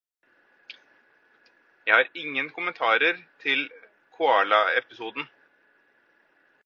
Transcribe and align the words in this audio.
Jeg 1.85 1.95
har 1.95 2.07
ingen 2.15 2.49
kommentarer 2.49 3.23
til 3.41 3.69
koala-episoden. 4.17 5.27